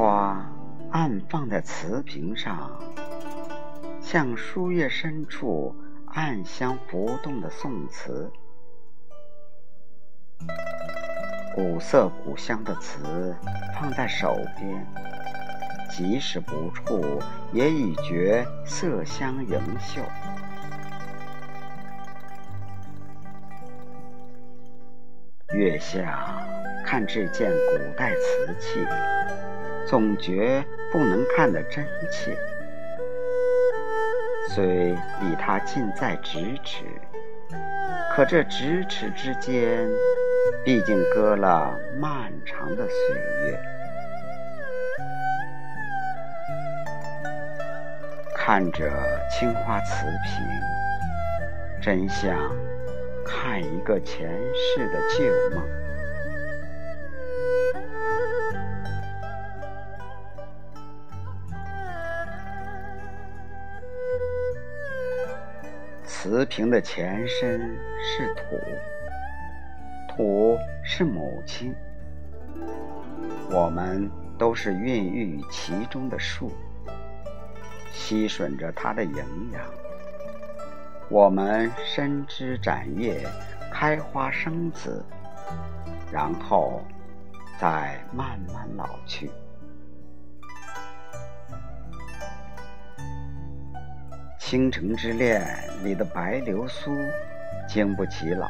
[0.00, 0.50] 花
[0.92, 2.70] 暗放在瓷瓶上，
[4.00, 5.76] 像书页深处
[6.06, 8.32] 暗香浮动的宋词。
[11.54, 13.36] 古色古香的词
[13.78, 14.86] 放在手边，
[15.90, 17.20] 即使不触，
[17.52, 20.00] 也已觉色香盈袖。
[25.52, 26.42] 月下
[26.86, 28.86] 看这件古代瓷器，
[29.90, 32.38] 总觉不能看得真切。
[34.48, 34.64] 虽
[35.20, 36.84] 离他近在咫尺，
[38.14, 39.88] 可这咫尺之间，
[40.64, 43.16] 毕竟隔了漫长的岁
[43.48, 43.60] 月。
[48.36, 48.88] 看着
[49.28, 50.46] 青花瓷瓶，
[51.82, 52.38] 真像。
[53.26, 55.24] 看一个前世的旧
[55.56, 55.64] 梦，
[66.22, 68.42] 瓷瓶的前身是土，
[70.06, 71.74] 土是母亲，
[73.50, 76.52] 我们都是孕育于其中的树，
[77.90, 79.14] 吸吮着它的营
[79.54, 79.62] 养。
[81.08, 83.26] 我们伸枝展叶，
[83.72, 85.02] 开花生子，
[86.12, 86.82] 然后
[87.58, 89.26] 再慢慢老去。
[94.50, 95.40] 《倾城之恋》
[95.84, 96.90] 里的白流苏
[97.68, 98.48] 经不起老，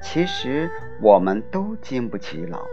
[0.00, 0.70] 其实
[1.02, 2.64] 我们都经不起老，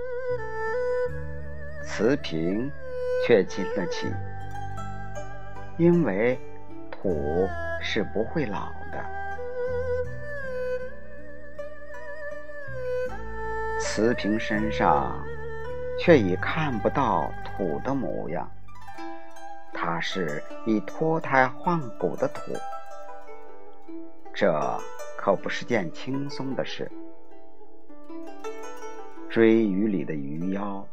[1.84, 2.72] 瓷瓶
[3.26, 4.06] 却经得起，
[5.80, 6.40] 因为
[6.92, 7.50] 土。
[7.88, 9.00] 是不会老的。
[13.80, 15.24] 瓷瓶身上
[16.00, 18.50] 却已看不到土的模样，
[19.86, 22.52] 它是已脱胎换骨的土。
[24.34, 24.52] 这
[25.16, 26.92] 可不是件轻松的事。
[29.30, 30.84] 追鱼里的鱼妖，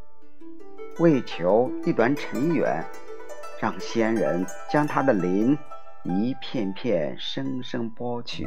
[0.98, 2.84] 为求一段尘缘，
[3.58, 5.56] 让仙人将他的鳞。
[6.04, 8.46] 一片片生生剥去，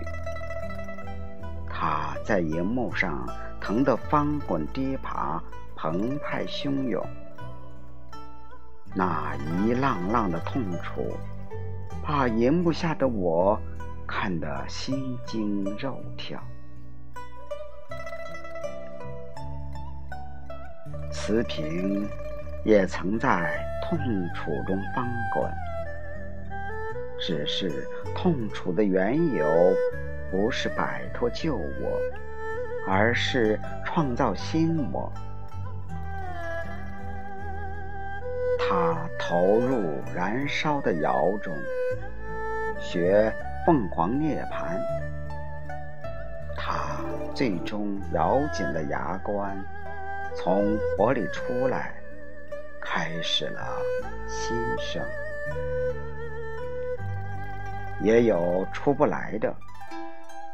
[1.70, 3.26] 他在银幕上
[3.62, 5.42] 疼得翻滚跌爬，
[5.74, 7.04] 澎湃汹涌。
[8.98, 11.18] 那一浪浪的痛楚，
[12.02, 13.60] 把银幕下的我
[14.08, 16.42] 看得心惊肉跳。
[21.12, 22.08] 瓷瓶
[22.64, 23.98] 也曾在痛
[24.34, 25.52] 楚中翻滚。
[27.20, 27.86] 只是
[28.16, 29.74] 痛楚的缘由，
[30.32, 32.00] 不是摆脱旧我，
[32.88, 35.12] 而是创造新我。
[38.68, 41.56] 他投入燃烧的窑中，
[42.80, 43.31] 学
[43.64, 44.80] 凤凰涅槃。
[46.58, 47.00] 他
[47.36, 49.56] 最终咬紧了牙关，
[50.36, 51.94] 从火里出来，
[52.81, 53.62] 开始了
[54.28, 55.00] 新生。
[58.02, 59.53] 也有出不来的，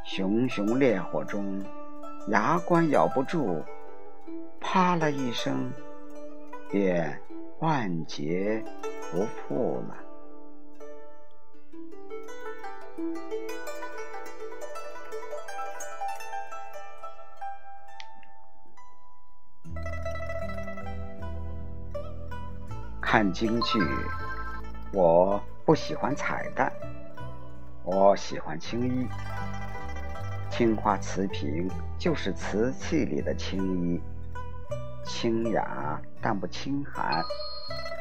[0.03, 1.63] 熊熊烈火中，
[2.27, 3.63] 牙关咬不住，
[4.59, 5.71] 啪啦一声，
[6.69, 7.17] 便
[7.61, 8.63] 万劫
[9.11, 9.95] 不复了。
[22.99, 23.79] 看京剧，
[24.91, 26.73] 我不喜欢彩蛋。
[27.83, 29.07] 我喜欢青衣，
[30.49, 34.01] 青花瓷瓶就是瓷器里的青衣，
[35.03, 37.21] 清雅但不清寒，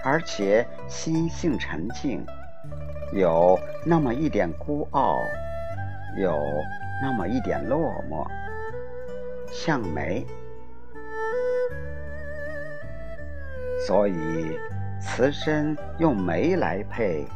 [0.05, 2.25] 而且心性沉静，
[3.13, 5.17] 有那么一点孤傲，
[6.19, 6.39] 有
[7.03, 7.79] 那么一点落
[8.11, 8.27] 寞，
[9.51, 10.27] 像梅。
[13.87, 14.59] 所以
[15.01, 17.27] 词身用梅来配。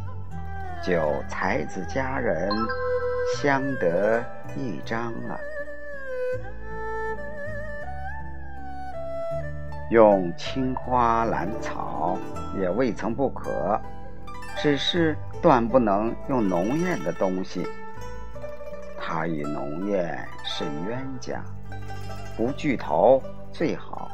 [0.87, 2.51] 就才子佳人
[3.39, 4.23] 相得
[4.55, 5.41] 益彰了。
[9.91, 12.19] 用青花兰草
[12.59, 13.81] 也未曾不可，
[14.57, 17.67] 只是断不能用浓艳的东西。
[18.99, 21.43] 它与浓艳是冤家，
[22.37, 23.23] 不聚头
[23.53, 24.11] 最好。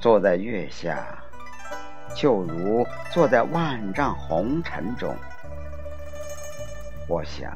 [0.00, 0.98] 坐在月下。
[2.14, 5.14] 就如坐在万丈红尘中，
[7.06, 7.52] 我想，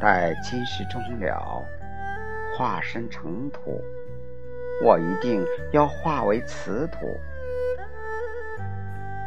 [0.00, 1.62] 待今世终了，
[2.58, 3.80] 化身成土，
[4.84, 6.98] 我一定要化为瓷土，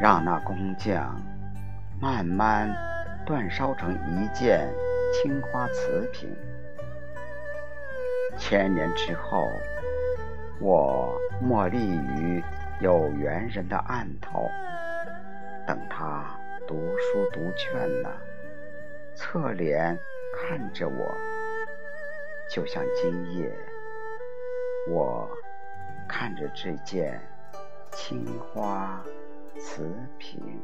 [0.01, 1.15] 让那工匠
[2.01, 2.69] 慢慢
[3.25, 4.67] 煅烧成一件
[5.13, 6.29] 青花瓷瓶。
[8.37, 9.47] 千年之后，
[10.59, 12.43] 我默立于
[12.81, 14.45] 有缘人的案头，
[15.65, 16.37] 等他
[16.67, 18.11] 读书读倦了，
[19.15, 19.97] 侧脸
[20.35, 21.15] 看着我，
[22.51, 23.49] 就像今夜
[24.89, 25.25] 我
[26.05, 27.17] 看着这件
[27.93, 29.01] 青花
[29.57, 30.61] 瓷瓶。